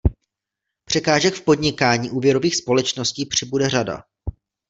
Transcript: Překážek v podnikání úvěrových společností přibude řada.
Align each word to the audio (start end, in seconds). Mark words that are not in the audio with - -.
Překážek 0.85 1.33
v 1.33 1.41
podnikání 1.41 2.09
úvěrových 2.09 2.55
společností 2.55 3.25
přibude 3.25 3.69
řada. 3.69 4.03